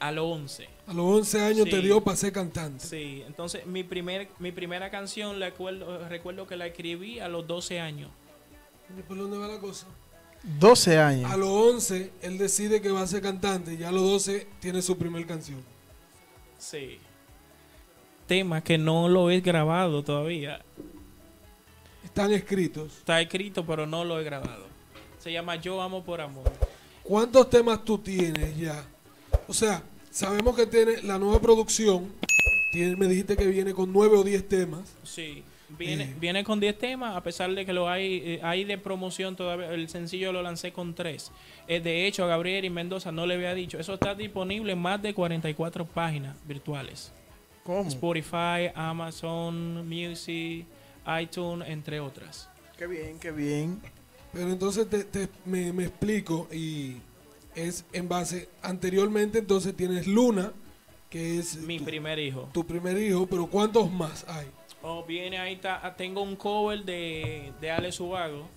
a 0.00 0.10
los 0.10 0.24
11. 0.24 0.68
A 0.88 0.92
los 0.94 1.04
11 1.06 1.40
años 1.40 1.68
te 1.70 1.80
dio 1.80 2.00
para 2.02 2.16
ser 2.16 2.32
cantante. 2.32 2.84
Sí, 2.84 3.22
entonces 3.24 3.64
mi, 3.66 3.84
primer, 3.84 4.28
mi 4.40 4.50
primera 4.50 4.90
canción 4.90 5.38
la 5.38 5.46
acuerdo- 5.46 6.08
recuerdo 6.08 6.44
que 6.48 6.56
la 6.56 6.66
escribí 6.66 7.20
a 7.20 7.28
los 7.28 7.46
12 7.46 7.78
años. 7.78 8.10
¿Y 8.98 9.02
¿Por 9.02 9.16
dónde 9.16 9.38
va 9.38 9.46
la 9.46 9.60
cosa? 9.60 9.86
12 10.58 10.98
años. 10.98 11.30
A 11.30 11.36
los 11.36 11.48
11 11.48 12.10
él 12.20 12.36
decide 12.36 12.80
que 12.82 12.90
va 12.90 13.02
a 13.02 13.06
ser 13.06 13.22
cantante 13.22 13.74
y 13.74 13.84
a 13.84 13.92
los 13.92 14.02
12 14.02 14.48
tiene 14.58 14.82
su 14.82 14.98
primer 14.98 15.24
canción. 15.24 15.62
Sí. 16.58 16.98
Tema 18.26 18.62
que 18.62 18.78
no 18.78 19.08
lo 19.08 19.30
he 19.30 19.40
grabado 19.40 20.02
todavía. 20.02 20.60
están 22.04 22.32
escritos. 22.32 22.98
Está 22.98 23.20
escrito, 23.20 23.64
pero 23.64 23.86
no 23.86 24.04
lo 24.04 24.20
he 24.20 24.24
grabado. 24.24 24.66
Se 25.18 25.32
llama 25.32 25.56
Yo 25.56 25.80
Amo 25.80 26.02
por 26.02 26.20
Amor. 26.20 26.50
¿Cuántos 27.02 27.48
temas 27.50 27.84
tú 27.84 27.98
tienes 27.98 28.56
ya? 28.56 28.84
O 29.48 29.54
sea, 29.54 29.82
sabemos 30.10 30.54
que 30.56 30.66
tiene 30.66 31.02
la 31.02 31.18
nueva 31.18 31.40
producción. 31.40 32.12
Tiene, 32.72 32.96
me 32.96 33.06
dijiste 33.06 33.36
que 33.36 33.46
viene 33.46 33.72
con 33.74 33.92
nueve 33.92 34.16
o 34.16 34.22
diez 34.24 34.46
temas. 34.48 34.94
Sí. 35.04 35.42
Viene, 35.78 36.04
Eh. 36.04 36.14
viene 36.20 36.44
con 36.44 36.60
10 36.60 36.76
temas, 36.78 37.16
a 37.16 37.22
pesar 37.22 37.50
de 37.54 37.64
que 37.64 37.72
lo 37.72 37.88
hay, 37.88 38.20
eh, 38.22 38.40
hay 38.42 38.64
de 38.64 38.76
promoción 38.76 39.36
todavía. 39.36 39.72
El 39.72 39.88
sencillo 39.88 40.30
lo 40.30 40.42
lancé 40.42 40.70
con 40.70 40.94
3. 40.94 41.30
de 41.66 42.06
hecho, 42.06 42.24
a 42.24 42.26
Gabriel 42.26 42.66
y 42.66 42.70
Mendoza 42.70 43.10
no 43.10 43.24
le 43.24 43.34
había 43.36 43.54
dicho. 43.54 43.78
Eso 43.78 43.94
está 43.94 44.14
disponible 44.14 44.72
en 44.74 44.78
más 44.78 45.00
de 45.00 45.14
44 45.14 45.86
páginas 45.86 46.36
virtuales. 46.46 47.10
¿Cómo? 47.64 47.88
Spotify, 47.88 48.70
Amazon 48.74 49.88
Music, 49.88 50.66
iTunes, 51.20 51.68
entre 51.68 52.00
otras. 52.00 52.48
Qué 52.76 52.86
bien, 52.86 53.18
qué 53.18 53.30
bien. 53.30 53.80
Pero 54.32 54.50
entonces 54.50 54.88
te, 54.88 55.04
te- 55.04 55.28
me, 55.44 55.72
me 55.72 55.84
explico 55.84 56.48
y 56.52 56.96
es 57.54 57.84
en 57.92 58.08
base, 58.08 58.48
anteriormente 58.62 59.38
entonces 59.38 59.76
tienes 59.76 60.06
Luna, 60.06 60.52
que 61.10 61.38
es 61.38 61.56
Mi 61.58 61.78
tu, 61.78 61.84
primer 61.84 62.18
hijo. 62.18 62.48
tu 62.52 62.66
primer 62.66 62.96
hijo, 62.98 63.26
pero 63.26 63.46
¿cuántos 63.46 63.90
más 63.92 64.26
hay? 64.28 64.46
Oh, 64.80 65.04
viene 65.04 65.38
ahí, 65.38 65.54
está, 65.54 65.86
ah, 65.86 65.94
tengo 65.94 66.22
un 66.22 66.34
cover 66.34 66.82
de, 66.84 67.52
de 67.60 67.70
Ale 67.70 67.92
Subago 67.92 68.48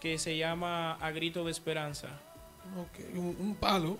que 0.00 0.18
se 0.18 0.36
llama 0.36 0.94
A 0.94 1.10
Grito 1.10 1.44
de 1.44 1.50
Esperanza. 1.50 2.08
Ok, 2.80 3.04
un, 3.14 3.36
un 3.38 3.54
palo. 3.54 3.98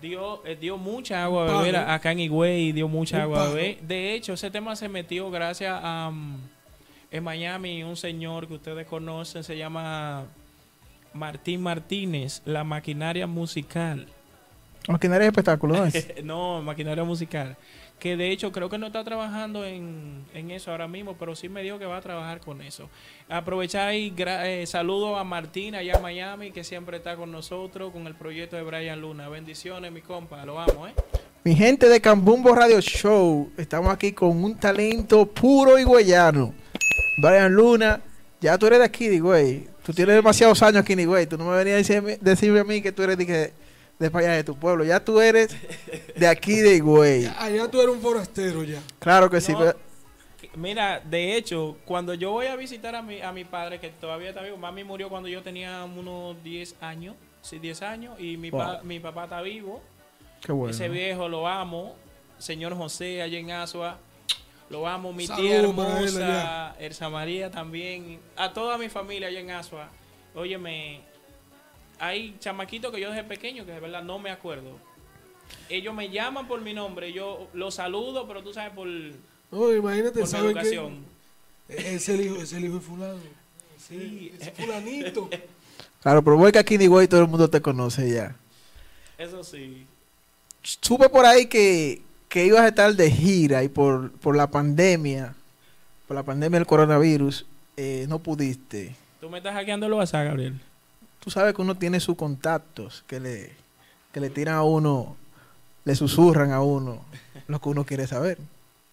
Dio, 0.00 0.44
eh, 0.46 0.56
dio 0.56 0.78
mucha 0.78 1.24
agua 1.24 1.44
a 1.44 1.58
beber 1.58 1.76
acá 1.76 2.12
en 2.12 2.20
Higüey, 2.20 2.72
dio 2.72 2.88
mucha 2.88 3.22
agua 3.22 3.44
a 3.44 3.48
beber. 3.48 3.80
De 3.82 4.14
hecho, 4.14 4.32
ese 4.34 4.50
tema 4.50 4.76
se 4.76 4.88
metió 4.88 5.30
gracias 5.30 5.78
a 5.82 6.08
um, 6.08 6.38
en 7.10 7.24
Miami 7.24 7.82
un 7.82 7.96
señor 7.96 8.46
que 8.48 8.54
ustedes 8.54 8.86
conocen, 8.86 9.44
se 9.44 9.56
llama 9.56 10.24
Martín 11.12 11.62
Martínez, 11.62 12.42
la 12.44 12.64
maquinaria 12.64 13.26
musical. 13.26 14.06
Maquinaria 14.88 15.24
de 15.24 15.28
espectáculo, 15.28 15.76
¿no 15.76 15.84
es? 15.86 16.06
no, 16.24 16.62
maquinaria 16.62 17.04
musical. 17.04 17.56
Que 17.98 18.16
de 18.16 18.30
hecho 18.30 18.52
creo 18.52 18.68
que 18.68 18.78
no 18.78 18.88
está 18.88 19.02
trabajando 19.04 19.64
en, 19.64 20.24
en 20.34 20.50
eso 20.50 20.70
ahora 20.70 20.86
mismo, 20.86 21.16
pero 21.18 21.34
sí 21.34 21.48
me 21.48 21.62
dijo 21.62 21.78
que 21.78 21.86
va 21.86 21.96
a 21.96 22.02
trabajar 22.02 22.40
con 22.40 22.60
eso. 22.60 22.88
Aprovechar 23.28 23.94
y 23.94 24.14
eh, 24.16 24.64
saludo 24.66 25.16
a 25.16 25.24
Martín 25.24 25.74
allá 25.74 25.94
en 25.94 26.02
Miami, 26.02 26.50
que 26.52 26.62
siempre 26.62 26.98
está 26.98 27.16
con 27.16 27.32
nosotros 27.32 27.92
con 27.92 28.06
el 28.06 28.14
proyecto 28.14 28.56
de 28.56 28.62
Brian 28.62 29.00
Luna. 29.00 29.28
Bendiciones, 29.28 29.90
mi 29.90 30.02
compa, 30.02 30.44
lo 30.44 30.60
amo, 30.60 30.86
¿eh? 30.86 30.94
Mi 31.42 31.54
gente 31.54 31.88
de 31.88 32.00
Cambumbo 32.00 32.54
Radio 32.54 32.80
Show, 32.80 33.52
estamos 33.56 33.92
aquí 33.92 34.12
con 34.12 34.42
un 34.42 34.56
talento 34.56 35.26
puro 35.26 35.78
y 35.78 35.84
guayano. 35.84 36.52
Brian 37.18 37.52
Luna, 37.52 38.00
ya 38.40 38.58
tú 38.58 38.66
eres 38.66 38.80
de 38.80 38.84
aquí, 38.84 39.18
güey. 39.20 39.68
Tú 39.84 39.92
tienes 39.92 40.16
demasiados 40.16 40.60
años 40.62 40.82
aquí, 40.82 41.04
güey. 41.04 41.26
Tú 41.26 41.38
no 41.38 41.44
me 41.44 41.56
venías 41.56 41.74
a 41.74 41.78
decirme, 41.78 42.18
decirme 42.20 42.60
a 42.60 42.64
mí 42.64 42.82
que 42.82 42.92
tú 42.92 43.04
eres 43.04 43.16
de, 43.16 43.26
que, 43.26 43.52
de 43.98 44.10
para 44.10 44.26
allá 44.26 44.36
de 44.36 44.44
tu 44.44 44.56
pueblo. 44.56 44.84
Ya 44.84 45.00
tú 45.04 45.20
eres 45.20 45.54
de 46.16 46.26
aquí, 46.26 46.56
de 46.56 46.80
güey. 46.80 47.26
Allá 47.38 47.70
tú 47.70 47.80
eres 47.80 47.94
un 47.94 48.00
forastero 48.00 48.62
ya. 48.64 48.80
Claro 48.98 49.30
que 49.30 49.40
sí. 49.40 49.54
Pero- 49.56 49.76
Mira, 50.54 51.00
de 51.00 51.36
hecho, 51.36 51.76
cuando 51.84 52.14
yo 52.14 52.30
voy 52.30 52.46
a 52.46 52.56
visitar 52.56 52.94
a 52.94 53.02
mi, 53.02 53.20
a 53.20 53.30
mi 53.32 53.44
padre, 53.44 53.78
que 53.78 53.90
todavía 53.90 54.30
está 54.30 54.40
vivo, 54.40 54.56
mami 54.56 54.84
murió 54.84 55.10
cuando 55.10 55.28
yo 55.28 55.42
tenía 55.42 55.84
unos 55.84 56.42
10 56.42 56.76
años, 56.80 57.14
sí, 57.42 57.58
10 57.58 57.82
años, 57.82 58.18
y 58.18 58.38
mi, 58.38 58.50
pa- 58.50 58.80
mi 58.82 58.98
papá 58.98 59.24
está 59.24 59.42
vivo. 59.42 59.82
Qué 60.40 60.52
bueno. 60.52 60.70
Ese 60.70 60.88
viejo 60.88 61.28
lo 61.28 61.46
amo, 61.46 61.94
señor 62.38 62.74
José 62.74 63.20
allá 63.20 63.38
en 63.38 63.50
Asua, 63.50 63.98
lo 64.70 64.86
amo, 64.88 65.12
mi 65.12 65.26
Saludos 65.26 65.46
tía 65.46 65.58
hermosa, 65.58 66.76
Elsa 66.78 67.10
María 67.10 67.50
también, 67.50 68.20
a 68.36 68.52
toda 68.54 68.78
mi 68.78 68.88
familia 68.88 69.28
allá 69.28 69.40
en 69.40 69.50
Asua. 69.50 69.90
Óyeme, 70.34 71.02
hay 71.98 72.36
chamaquitos 72.40 72.92
que 72.92 73.00
yo 73.00 73.10
desde 73.10 73.24
pequeño 73.24 73.64
que 73.64 73.72
de 73.72 73.80
verdad 73.80 74.02
no 74.02 74.18
me 74.18 74.30
acuerdo. 74.30 74.78
Ellos 75.68 75.94
me 75.94 76.10
llaman 76.10 76.48
por 76.48 76.60
mi 76.60 76.74
nombre, 76.74 77.12
yo 77.12 77.48
los 77.54 77.74
saludo, 77.74 78.26
pero 78.26 78.42
tú 78.42 78.52
sabes 78.52 78.72
por, 78.72 78.86
No, 78.86 79.72
imagínate, 79.72 80.20
por 80.20 80.34
educación. 80.34 81.04
Es 81.68 82.08
el 82.08 82.20
hijo, 82.20 82.36
es 82.36 82.52
el 82.52 82.64
hijo 82.64 82.74
de 82.74 82.80
fulano. 82.80 83.20
Sí. 83.78 84.32
Es 84.40 84.52
fulanito. 84.52 85.28
Claro, 86.02 86.22
pero 86.22 86.36
voy 86.36 86.52
que 86.52 86.60
aquí, 86.60 86.78
ni 86.78 86.86
güey, 86.86 87.08
todo 87.08 87.22
el 87.22 87.26
mundo 87.26 87.50
te 87.50 87.60
conoce 87.60 88.08
ya. 88.08 88.36
Eso 89.18 89.42
sí. 89.42 89.84
Supe 90.62 91.08
por 91.08 91.26
ahí 91.26 91.46
que, 91.46 92.00
que 92.28 92.46
ibas 92.46 92.60
a 92.60 92.68
estar 92.68 92.94
de 92.94 93.10
gira 93.10 93.64
y 93.64 93.68
por, 93.68 94.12
por 94.12 94.36
la 94.36 94.48
pandemia, 94.48 95.34
por 96.06 96.14
la 96.14 96.22
pandemia 96.22 96.60
del 96.60 96.66
coronavirus, 96.68 97.44
eh, 97.76 98.06
no 98.08 98.20
pudiste. 98.20 98.94
Tú 99.20 99.28
me 99.28 99.38
estás 99.38 99.54
hackeando 99.54 99.86
el 99.86 99.94
WhatsApp, 99.94 100.26
Gabriel. 100.26 100.60
Tú 101.20 101.30
sabes 101.30 101.54
que 101.54 101.62
uno 101.62 101.76
tiene 101.76 102.00
sus 102.00 102.16
contactos 102.16 103.04
que 103.06 103.20
le, 103.20 103.52
que 104.12 104.20
le 104.20 104.30
tiran 104.30 104.56
a 104.56 104.62
uno, 104.62 105.16
le 105.84 105.94
susurran 105.94 106.52
a 106.52 106.62
uno 106.62 107.04
lo 107.48 107.60
que 107.60 107.68
uno 107.68 107.84
quiere 107.84 108.06
saber. 108.06 108.38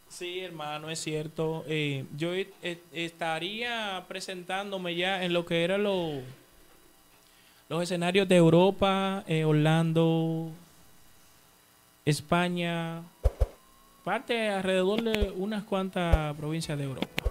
Sí, 0.10 0.40
hermano, 0.40 0.90
es 0.90 1.00
cierto. 1.00 1.64
Eh, 1.68 2.06
yo 2.18 2.34
estaría 2.92 4.06
presentándome 4.08 4.96
ya 4.96 5.24
en 5.24 5.34
lo 5.34 5.46
que 5.46 5.64
eran 5.64 5.84
los 5.84 6.22
los 7.70 7.82
escenarios 7.82 8.28
de 8.28 8.36
Europa, 8.36 9.24
eh, 9.28 9.46
Orlando, 9.46 10.52
España, 12.06 13.02
parte 14.04 14.50
alrededor 14.50 15.02
de 15.02 15.32
unas 15.36 15.64
cuantas 15.64 16.36
provincias 16.36 16.78
de 16.78 16.84
Europa. 16.84 17.23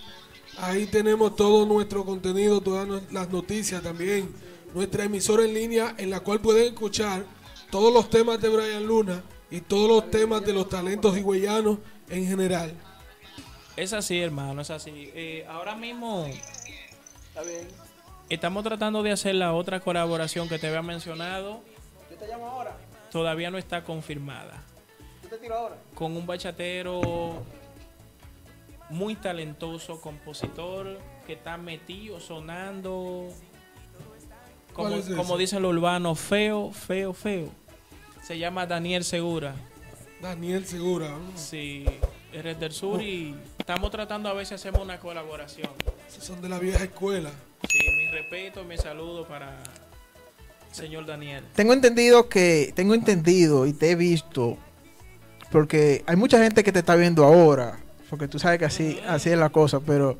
Ahí 0.62 0.86
tenemos 0.86 1.36
todo 1.36 1.64
nuestro 1.64 2.04
contenido, 2.04 2.60
todas 2.60 2.86
las 3.10 3.30
noticias 3.30 3.82
también. 3.82 4.28
Nuestra 4.74 5.04
emisora 5.04 5.44
en 5.44 5.54
línea 5.54 5.94
en 5.96 6.10
la 6.10 6.20
cual 6.20 6.40
pueden 6.40 6.66
escuchar 6.66 7.24
todos 7.70 7.92
los 7.92 8.10
temas 8.10 8.40
de 8.40 8.50
Brian 8.50 8.86
Luna 8.86 9.22
y 9.50 9.62
todos 9.62 9.88
los 9.88 10.10
temas 10.10 10.44
de 10.44 10.52
los 10.52 10.68
talentos 10.68 11.16
higüeyanos 11.16 11.78
en 12.10 12.26
general. 12.26 12.74
Es 13.76 13.94
así, 13.94 14.20
hermano, 14.20 14.60
es 14.60 14.70
así. 14.70 15.10
Eh, 15.14 15.46
ahora 15.48 15.74
mismo 15.74 16.26
estamos 18.28 18.62
tratando 18.62 19.02
de 19.02 19.12
hacer 19.12 19.36
la 19.36 19.54
otra 19.54 19.80
colaboración 19.80 20.46
que 20.46 20.58
te 20.58 20.66
había 20.66 20.82
mencionado. 20.82 21.62
Yo 22.10 22.16
te 22.16 22.28
llamo 22.28 22.46
ahora. 22.46 22.76
Todavía 23.10 23.50
no 23.50 23.56
está 23.56 23.82
confirmada. 23.82 24.62
Yo 25.22 25.30
te 25.30 25.38
tiro 25.38 25.56
ahora. 25.56 25.76
con 25.94 26.16
un 26.16 26.26
bachatero 26.26 27.42
muy 28.90 29.14
talentoso, 29.14 30.00
compositor, 30.00 30.98
que 31.26 31.34
está 31.34 31.56
metido, 31.56 32.20
sonando, 32.20 33.28
como, 34.72 34.88
¿Cuál 34.88 35.00
es 35.00 35.10
como 35.10 35.36
dicen 35.36 35.62
los 35.62 35.72
urbanos, 35.72 36.18
feo, 36.18 36.72
feo, 36.72 37.12
feo. 37.12 37.48
Se 38.22 38.38
llama 38.38 38.66
Daniel 38.66 39.04
Segura. 39.04 39.54
Daniel 40.20 40.66
Segura. 40.66 41.08
¿no? 41.08 41.36
Sí, 41.36 41.84
eres 42.32 42.58
del 42.60 42.72
sur 42.72 43.02
y 43.02 43.34
estamos 43.58 43.90
tratando 43.90 44.28
a 44.28 44.34
ver 44.34 44.46
si 44.46 44.54
hacemos 44.54 44.82
una 44.82 45.00
colaboración. 45.00 45.70
Esos 46.08 46.24
son 46.24 46.40
de 46.40 46.48
la 46.48 46.58
vieja 46.58 46.84
escuela. 46.84 47.30
Sí, 47.68 47.78
mi 47.96 48.08
respeto, 48.08 48.64
mi 48.64 48.76
saludo 48.76 49.26
para 49.26 49.62
el 50.68 50.74
señor 50.74 51.06
Daniel. 51.06 51.44
Tengo 51.54 51.72
entendido 51.72 52.28
que, 52.28 52.72
tengo 52.74 52.94
entendido 52.94 53.66
y 53.66 53.72
te 53.72 53.90
he 53.90 53.96
visto, 53.96 54.56
porque 55.50 56.04
hay 56.06 56.16
mucha 56.16 56.42
gente 56.42 56.62
que 56.62 56.72
te 56.72 56.80
está 56.80 56.94
viendo 56.94 57.24
ahora, 57.24 57.80
porque 58.10 58.28
tú 58.28 58.38
sabes 58.38 58.58
que 58.58 58.64
así, 58.66 59.00
así 59.06 59.30
es 59.30 59.38
la 59.38 59.48
cosa, 59.50 59.80
pero 59.80 60.18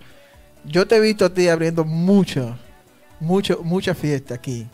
yo 0.64 0.86
te 0.86 0.96
he 0.96 1.00
visto 1.00 1.24
a 1.26 1.34
ti 1.34 1.48
abriendo 1.48 1.84
mucho, 1.84 2.56
mucho, 3.18 3.60
mucha 3.64 3.94
fiesta 3.94 4.34
aquí. 4.34 4.66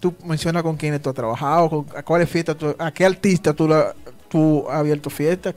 Tú 0.00 0.14
mencionas 0.24 0.62
con 0.62 0.76
quiénes 0.76 1.00
tú 1.00 1.10
has 1.10 1.14
trabajado, 1.14 1.70
con, 1.70 1.86
a 1.96 2.02
cuáles 2.02 2.28
fiestas, 2.28 2.56
tú- 2.56 2.74
a 2.78 2.90
qué 2.92 3.04
artista 3.04 3.52
tú, 3.54 3.68
tú 4.28 4.68
has 4.68 4.78
abierto 4.78 5.08
fiestas, 5.10 5.54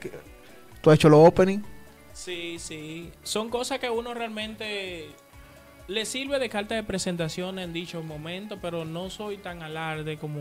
tú 0.80 0.90
has 0.90 0.96
hecho 0.96 1.08
los 1.08 1.26
openings. 1.26 1.64
Sí, 2.12 2.56
sí. 2.58 3.10
Son 3.22 3.48
cosas 3.50 3.78
que 3.78 3.88
uno 3.90 4.12
realmente 4.14 5.06
le 5.86 6.04
sirve 6.04 6.38
de 6.38 6.48
carta 6.48 6.74
de 6.74 6.82
presentación 6.82 7.58
en 7.58 7.72
dicho 7.72 8.02
momento, 8.02 8.58
pero 8.60 8.84
no 8.84 9.08
soy 9.10 9.36
tan 9.38 9.62
alarde 9.62 10.18
como, 10.18 10.40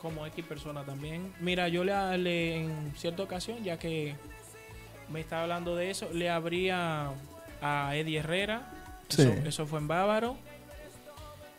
como 0.00 0.24
X 0.26 0.44
persona 0.44 0.84
también. 0.84 1.32
Mira, 1.40 1.68
yo 1.68 1.84
le, 1.84 2.18
le- 2.18 2.56
en 2.62 2.92
cierta 2.96 3.22
ocasión, 3.24 3.62
ya 3.62 3.78
que 3.78 4.14
me 5.10 5.20
estaba 5.20 5.42
hablando 5.42 5.76
de 5.76 5.90
eso, 5.90 6.08
le 6.12 6.30
abría 6.30 7.10
a 7.62 7.96
Eddie 7.96 8.18
Herrera. 8.18 8.72
Sí. 9.08 9.22
Eso, 9.22 9.32
eso 9.46 9.66
fue 9.66 9.78
en 9.78 9.88
Bávaro. 9.88 10.36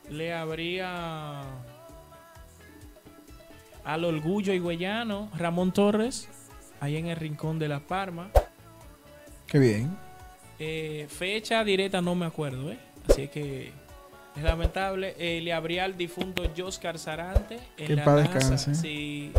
Le 0.10 0.34
abría 0.34 1.42
al 3.84 4.06
Orgullo 4.06 4.54
Higüeyano, 4.54 5.30
Ramón 5.36 5.72
Torres, 5.72 6.30
ahí 6.80 6.98
en 6.98 7.08
el 7.08 7.16
Rincón 7.16 7.60
de 7.60 7.68
La 7.68 7.80
Parma. 7.80 8.30
Qué 9.48 9.60
bien. 9.60 9.98
Eh, 10.60 11.08
fecha 11.10 11.64
directa 11.64 12.02
no 12.02 12.16
me 12.16 12.26
acuerdo, 12.26 12.72
¿eh? 12.72 12.78
Así 13.08 13.28
que 13.30 13.72
es 14.36 14.44
lamentable. 14.44 15.16
Eh, 15.18 15.42
le 15.42 15.54
abría 15.54 15.86
al 15.86 15.98
difunto 15.98 16.44
Joscar 16.56 17.00
Sarante 17.00 17.60
en 17.78 17.88
Que 17.88 17.96
la 17.96 18.06
paz 18.06 18.50
NASA. 18.50 18.76
Sí, 18.76 19.32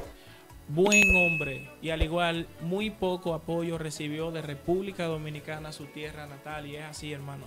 buen 0.75 1.15
hombre. 1.17 1.69
Y 1.83 1.91
al 1.91 2.03
igual, 2.03 2.47
muy 2.61 2.91
poco 2.91 3.35
apoyo 3.35 3.79
recibió 3.79 4.31
de 4.31 4.43
República 4.43 5.05
Dominicana, 5.05 5.73
su 5.73 5.87
tierra 5.87 6.27
natal. 6.27 6.67
Y 6.67 6.77
es 6.77 6.85
así, 6.85 7.13
hermano. 7.13 7.47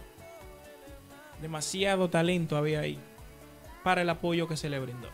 Demasiado 1.41 2.09
talento 2.09 2.55
había 2.55 2.81
ahí 2.81 2.99
para 3.83 4.01
el 4.01 4.09
apoyo 4.09 4.47
que 4.47 4.57
se 4.57 4.69
le 4.69 4.79
brindó. 4.79 5.09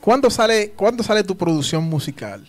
¿Cuándo 0.00 0.30
sale, 0.30 0.70
¿Cuándo 0.70 1.02
sale 1.02 1.24
tu 1.24 1.36
producción 1.36 1.84
musical? 1.84 2.46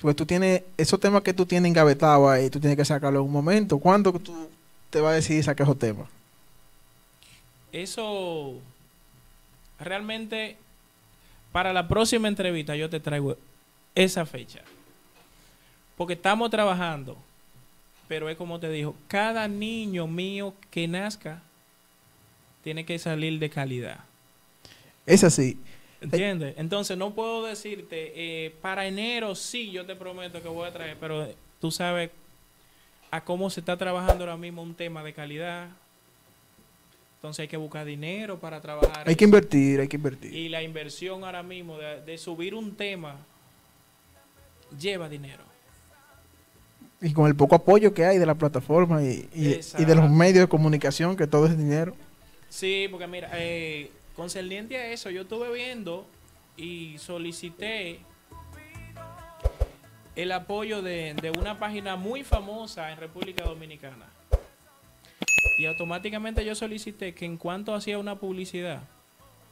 Pues 0.00 0.14
tú 0.14 0.24
tienes 0.24 0.62
esos 0.76 1.00
temas 1.00 1.22
que 1.22 1.34
tú 1.34 1.44
tienes 1.44 1.68
engavetados 1.68 2.30
ahí, 2.30 2.48
tú 2.50 2.60
tienes 2.60 2.76
que 2.76 2.84
sacarlo 2.84 3.18
en 3.18 3.26
un 3.26 3.32
momento. 3.32 3.78
¿Cuándo 3.78 4.12
tú 4.12 4.48
te 4.90 5.00
vas 5.00 5.12
a 5.12 5.14
decidir 5.16 5.42
sacar 5.42 5.66
esos 5.66 5.78
temas? 5.78 6.08
Eso 7.72 8.54
realmente 9.80 10.56
para 11.58 11.72
la 11.72 11.88
próxima 11.88 12.28
entrevista 12.28 12.76
yo 12.76 12.88
te 12.88 13.00
traigo 13.00 13.36
esa 13.92 14.24
fecha. 14.24 14.60
Porque 15.96 16.12
estamos 16.12 16.50
trabajando, 16.50 17.16
pero 18.06 18.28
es 18.28 18.36
como 18.36 18.60
te 18.60 18.70
dijo, 18.70 18.94
cada 19.08 19.48
niño 19.48 20.06
mío 20.06 20.54
que 20.70 20.86
nazca 20.86 21.42
tiene 22.62 22.86
que 22.86 22.96
salir 23.00 23.40
de 23.40 23.50
calidad. 23.50 23.98
Es 25.04 25.24
así. 25.24 25.58
¿Entiendes? 26.00 26.54
Entonces 26.58 26.96
no 26.96 27.10
puedo 27.10 27.44
decirte, 27.44 28.12
eh, 28.14 28.54
para 28.62 28.86
enero 28.86 29.34
sí, 29.34 29.72
yo 29.72 29.84
te 29.84 29.96
prometo 29.96 30.40
que 30.40 30.46
voy 30.46 30.68
a 30.68 30.72
traer, 30.72 30.96
pero 31.00 31.28
tú 31.60 31.72
sabes 31.72 32.12
a 33.10 33.24
cómo 33.24 33.50
se 33.50 33.58
está 33.58 33.76
trabajando 33.76 34.22
ahora 34.22 34.36
mismo 34.36 34.62
un 34.62 34.76
tema 34.76 35.02
de 35.02 35.12
calidad. 35.12 35.70
Entonces 37.18 37.40
hay 37.42 37.48
que 37.48 37.56
buscar 37.56 37.84
dinero 37.84 38.38
para 38.38 38.60
trabajar. 38.60 39.08
Hay 39.08 39.16
que 39.16 39.24
invertir, 39.24 39.80
hay 39.80 39.88
que 39.88 39.96
invertir. 39.96 40.32
Y 40.32 40.48
la 40.48 40.62
inversión 40.62 41.24
ahora 41.24 41.42
mismo 41.42 41.76
de, 41.76 42.00
de 42.02 42.16
subir 42.16 42.54
un 42.54 42.76
tema 42.76 43.16
lleva 44.78 45.08
dinero. 45.08 45.42
Y 47.00 47.12
con 47.12 47.26
el 47.26 47.34
poco 47.34 47.56
apoyo 47.56 47.92
que 47.92 48.04
hay 48.04 48.18
de 48.18 48.26
la 48.26 48.34
plataforma 48.36 49.02
y, 49.02 49.28
y- 49.34 49.60
y 49.78 49.84
de 49.84 49.94
los 49.94 50.08
medios 50.10 50.44
de 50.44 50.48
comunicación, 50.48 51.16
que 51.16 51.26
todo 51.26 51.46
es 51.46 51.58
dinero. 51.58 51.94
Sí, 52.48 52.86
porque 52.90 53.06
mira, 53.06 53.30
eh, 53.34 53.90
concerniente 54.14 54.76
a 54.76 54.86
eso, 54.92 55.10
yo 55.10 55.22
estuve 55.22 55.52
viendo 55.52 56.06
y 56.56 56.98
solicité 56.98 58.00
el 60.16 60.32
apoyo 60.32 60.82
de, 60.82 61.14
de 61.14 61.30
una 61.30 61.58
página 61.58 61.94
muy 61.96 62.24
famosa 62.24 62.90
en 62.92 62.98
República 62.98 63.44
Dominicana. 63.44 64.06
Y 65.58 65.66
automáticamente 65.66 66.44
yo 66.44 66.54
solicité 66.54 67.14
que 67.14 67.24
en 67.26 67.36
cuanto 67.36 67.74
hacía 67.74 67.98
una 67.98 68.14
publicidad, 68.14 68.80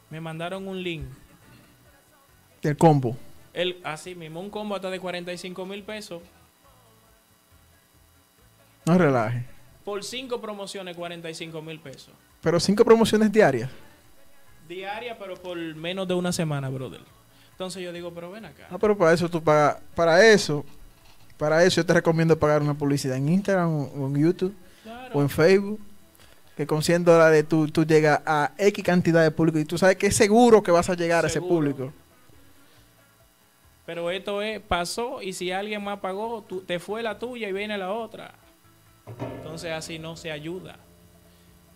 me 0.08 0.20
mandaron 0.20 0.68
un 0.68 0.82
link. 0.82 1.04
El 2.62 2.76
combo. 2.76 3.16
El, 3.52 3.80
así 3.84 4.14
mismo, 4.14 4.40
un 4.40 4.48
combo 4.50 4.76
hasta 4.76 4.88
de 4.88 5.00
45 5.00 5.66
mil 5.66 5.82
pesos. 5.82 6.22
No 8.84 8.96
relaje. 8.96 9.44
Por 9.84 10.04
cinco 10.04 10.40
promociones, 10.40 10.96
45 10.96 11.60
mil 11.62 11.80
pesos. 11.80 12.12
Pero 12.40 12.60
cinco 12.60 12.84
promociones 12.84 13.32
diarias. 13.32 13.68
Diaria, 14.68 15.18
pero 15.18 15.34
por 15.34 15.56
menos 15.56 16.06
de 16.06 16.14
una 16.14 16.32
semana, 16.32 16.68
brother. 16.68 17.00
Entonces 17.52 17.82
yo 17.82 17.92
digo, 17.92 18.12
pero 18.12 18.30
ven 18.30 18.44
acá. 18.44 18.66
No, 18.70 18.78
pero 18.78 18.96
para 18.96 19.12
eso 19.12 19.28
tú 19.28 19.42
pagas. 19.42 19.78
Para 19.94 20.24
eso, 20.26 20.64
para 21.36 21.64
eso 21.64 21.80
yo 21.80 21.86
te 21.86 21.94
recomiendo 21.94 22.38
pagar 22.38 22.62
una 22.62 22.74
publicidad 22.74 23.16
en 23.16 23.28
Instagram 23.28 23.68
o, 23.68 23.82
o 23.86 24.06
en 24.06 24.16
YouTube 24.22 24.54
Claro. 24.82 25.18
o 25.18 25.22
en 25.22 25.28
Facebook. 25.28 25.80
Que 26.56 26.66
con 26.66 26.82
100 26.82 27.04
dólares 27.04 27.46
tú, 27.48 27.68
tú 27.68 27.84
llegas 27.84 28.22
a 28.24 28.52
X 28.56 28.82
cantidad 28.84 29.22
de 29.22 29.30
público 29.30 29.58
y 29.58 29.64
tú 29.66 29.76
sabes 29.76 29.96
que 29.96 30.06
es 30.06 30.16
seguro 30.16 30.62
que 30.62 30.70
vas 30.70 30.88
a 30.88 30.94
llegar 30.94 31.24
a 31.24 31.28
ese 31.28 31.40
público. 31.42 31.92
Pero 33.84 34.10
esto 34.10 34.42
es, 34.42 34.60
pasó 34.60 35.22
y 35.22 35.32
si 35.32 35.52
alguien 35.52 35.84
más 35.84 36.00
pagó, 36.00 36.42
tú- 36.42 36.62
te 36.62 36.78
fue 36.80 37.02
la 37.02 37.18
tuya 37.18 37.48
y 37.48 37.52
viene 37.52 37.78
la 37.78 37.92
otra. 37.92 38.34
Entonces 39.36 39.70
así 39.70 39.98
no 39.98 40.16
se 40.16 40.32
ayuda. 40.32 40.78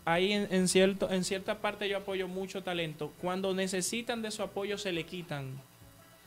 Ahí 0.07 0.33
en, 0.33 0.49
en 0.51 0.67
cierto, 0.67 1.11
en 1.11 1.23
cierta 1.25 1.59
parte 1.61 1.89
yo 1.89 1.99
apoyo 1.99 2.27
mucho 2.27 2.63
talento. 2.63 3.13
Cuando 3.21 3.55
necesitan 3.55 4.23
de 4.23 4.31
su 4.31 4.43
apoyo 4.43 4.77
se 4.79 4.93
le 4.93 5.05
quitan. 5.05 5.61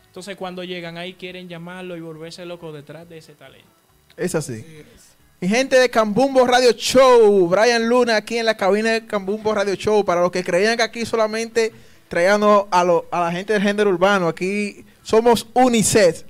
Entonces 0.05 0.37
cuando 0.37 0.63
llegan 0.63 0.97
ahí 0.97 1.15
quieren 1.15 1.49
llamarlo 1.49 1.97
y 1.97 2.01
volverse 2.01 2.45
loco 2.45 2.71
detrás 2.71 3.09
de 3.09 3.17
ese 3.17 3.33
talento. 3.33 3.67
Es 4.15 4.35
así. 4.35 4.53
Es. 4.95 5.15
Mi 5.43 5.49
gente 5.49 5.77
de 5.77 5.89
Cambumbo 5.89 6.47
Radio 6.47 6.71
Show, 6.71 7.49
Brian 7.49 7.89
Luna 7.89 8.15
aquí 8.15 8.37
en 8.37 8.45
la 8.45 8.55
cabina 8.55 8.91
de 8.93 9.05
Cambumbo 9.05 9.53
Radio 9.53 9.75
Show. 9.75 10.05
Para 10.05 10.21
los 10.21 10.31
que 10.31 10.41
creían 10.41 10.77
que 10.77 10.83
aquí 10.83 11.05
solamente 11.05 11.73
traíamos 12.07 12.63
a, 12.71 12.81
lo- 12.85 13.07
a 13.11 13.19
la 13.25 13.31
gente 13.33 13.51
del 13.51 13.61
género 13.61 13.89
urbano, 13.89 14.29
aquí 14.29 14.85
somos 15.03 15.45
unisex. 15.53 16.23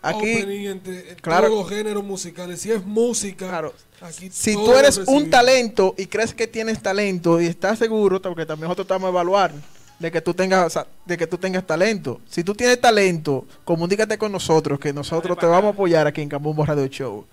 Aquí, 0.00 0.66
entre 0.68 1.16
claro. 1.16 1.48
todos 1.48 1.62
los 1.64 1.68
géneros 1.68 2.04
musicales. 2.04 2.60
Si 2.60 2.70
es 2.70 2.86
música, 2.86 3.48
claro, 3.48 3.74
aquí 4.02 4.30
si 4.30 4.54
tú 4.54 4.72
eres 4.72 4.98
un 4.98 5.28
talento 5.30 5.96
y 5.98 6.06
crees 6.06 6.32
que 6.32 6.46
tienes 6.46 6.80
talento 6.80 7.40
y 7.40 7.46
estás 7.46 7.76
seguro, 7.76 8.22
porque 8.22 8.46
también 8.46 8.68
nosotros 8.68 8.84
estamos 8.84 9.08
a 9.08 9.10
evaluar 9.10 9.50
de 9.98 10.12
que 10.12 10.20
tú 10.20 10.32
tengas, 10.32 10.78
de 11.06 11.16
que 11.18 11.26
tú 11.26 11.38
tengas 11.38 11.66
talento. 11.66 12.20
Si 12.30 12.44
tú 12.44 12.54
tienes 12.54 12.80
talento, 12.80 13.46
comunícate 13.64 14.16
con 14.16 14.30
nosotros, 14.30 14.78
que 14.78 14.92
nosotros 14.92 15.36
te 15.36 15.46
vamos 15.46 15.72
a 15.72 15.74
apoyar 15.74 16.06
aquí 16.06 16.22
en 16.22 16.28
Cambumbo 16.28 16.64
Radio 16.64 16.86
Show. 16.86 17.26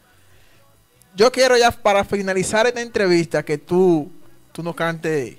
Yo 1.18 1.32
quiero 1.32 1.58
ya 1.58 1.72
para 1.72 2.04
finalizar 2.04 2.68
esta 2.68 2.80
entrevista 2.80 3.42
que 3.42 3.58
tú, 3.58 4.12
tú 4.52 4.62
nos 4.62 4.76
cantes 4.76 5.36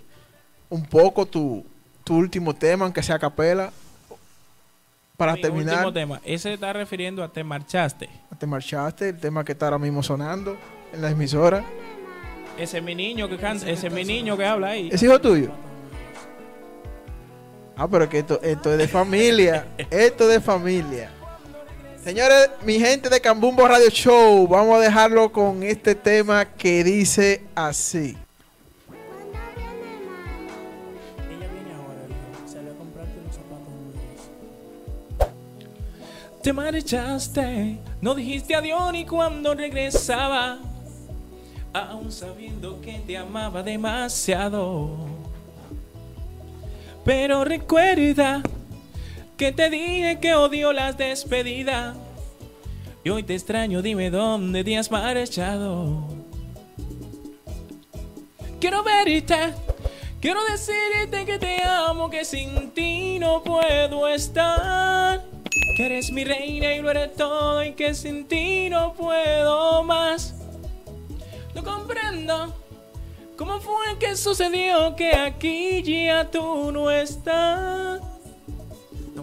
un 0.69 0.85
poco 0.85 1.25
tu, 1.25 1.65
tu 2.03 2.17
último 2.17 2.53
tema, 2.53 2.85
aunque 2.85 3.01
sea 3.01 3.15
a 3.15 3.19
capela, 3.21 3.71
para 5.17 5.35
Mi 5.35 5.41
terminar. 5.41 5.77
último 5.77 5.93
tema. 5.93 6.21
Ese 6.25 6.55
está 6.55 6.73
refiriendo 6.73 7.23
a 7.23 7.29
Te 7.33 7.45
Marchaste. 7.45 8.09
Te 8.37 8.45
marchaste, 8.45 9.11
el 9.11 9.21
tema 9.21 9.45
que 9.45 9.53
está 9.53 9.67
ahora 9.67 9.79
mismo 9.79 10.03
sonando 10.03 10.57
en 10.93 11.01
la 11.01 11.11
emisora. 11.11 11.65
Ese 12.59 12.79
es 12.79 12.83
mi 12.85 12.97
niño 12.97 13.29
que 13.29 13.37
canta, 13.37 13.71
ese 13.71 13.87
es 13.87 13.93
mi 13.93 14.05
niño 14.05 14.37
que 14.37 14.45
habla 14.47 14.71
ahí. 14.71 14.89
¿Es 14.91 15.01
hijo 15.01 15.21
tuyo? 15.21 15.53
Ah, 17.77 17.87
pero 17.87 18.09
que 18.09 18.19
esto, 18.19 18.41
esto 18.43 18.73
es 18.73 18.79
de 18.79 18.89
familia. 18.89 19.65
esto 19.91 20.25
es 20.25 20.31
de 20.31 20.41
familia. 20.41 21.13
Señores, 22.05 22.51
mi 22.65 22.79
gente 22.79 23.09
de 23.09 23.21
Cambumbo 23.21 23.67
Radio 23.67 23.91
Show, 23.91 24.47
vamos 24.47 24.77
a 24.77 24.81
dejarlo 24.81 25.33
con 25.33 25.63
este 25.65 25.97
tema 25.97 26.45
que 26.45 26.85
dice 26.85 27.43
así. 27.55 28.17
Te 36.41 36.53
marchaste, 36.53 37.79
no 38.01 38.15
dijiste 38.15 38.55
adiós 38.55 38.93
ni 38.93 39.05
cuando 39.05 39.55
regresaba, 39.55 40.61
aún 41.73 42.13
sabiendo 42.13 42.81
que 42.81 43.01
te 43.07 43.19
amaba 43.19 43.63
demasiado. 43.63 44.97
Pero 47.05 47.45
recuerda 47.45 48.43
que 49.39 49.53
te 49.53 49.71
dije 49.71 50.19
que 50.21 50.35
odio 50.35 50.73
las 50.73 50.99
despedidas, 50.99 51.97
Y 53.05 53.11
hoy 53.11 53.23
te 53.23 53.35
extraño, 53.35 53.81
dime 53.81 54.11
dónde 54.11 54.65
te 54.65 54.77
has 54.77 54.91
marchado. 54.91 56.03
Quiero 58.61 58.83
verte, 58.83 59.55
quiero 60.21 60.41
decirte 60.45 61.25
que 61.25 61.39
te 61.39 61.63
amo, 61.63 62.11
que 62.11 62.25
sin 62.25 62.73
ti 62.73 63.21
no 63.21 63.45
puedo 63.45 64.09
estar. 64.09 65.23
Que 65.77 65.87
eres 65.87 66.11
mi 66.11 66.25
reina 66.25 66.75
y 66.75 66.83
lo 66.83 66.91
eres 66.91 67.15
todo 67.15 67.63
y 67.63 67.75
que 67.75 67.95
sin 67.95 68.27
ti 68.27 68.69
no 68.69 68.93
puedo 68.95 69.85
más. 69.85 70.35
No 71.55 71.63
comprendo 71.63 72.53
cómo 73.37 73.61
fue 73.61 73.97
que 74.01 74.17
sucedió 74.17 74.97
que 74.97 75.15
aquí 75.15 75.85
ya 75.85 76.29
tú 76.29 76.73
no 76.73 76.91
estás. 76.91 77.88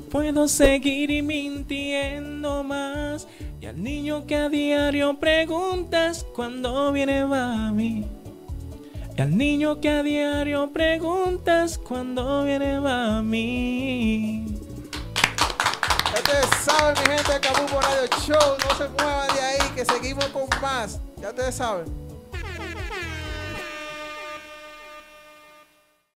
Puedo 0.09 0.47
seguir 0.47 1.23
mintiendo 1.23 2.63
más. 2.63 3.27
Y 3.59 3.65
al 3.65 3.81
niño 3.81 4.25
que 4.27 4.35
a 4.35 4.49
diario 4.49 5.19
preguntas 5.19 6.25
cuándo 6.35 6.91
viene 6.91 7.25
mami. 7.25 8.05
Y 9.17 9.21
al 9.21 9.37
niño 9.37 9.79
que 9.81 9.89
a 9.89 10.03
diario 10.03 10.71
preguntas 10.71 11.77
cuándo 11.77 12.43
viene 12.43 12.79
mami. 12.79 14.45
Ustedes 16.13 16.49
saben, 16.63 16.95
mi 17.03 17.15
gente 17.15 17.33
de 17.33 17.39
Kabumo 17.39 17.81
Radio 17.81 18.07
Show. 18.21 18.57
No 18.67 18.75
se 18.77 18.89
muevan 18.89 19.35
de 19.35 19.41
ahí, 19.41 19.69
que 19.75 19.85
seguimos 19.85 20.25
con 20.27 20.47
más. 20.61 20.99
Ya 21.21 21.29
ustedes 21.29 21.55
saben. 21.55 22.04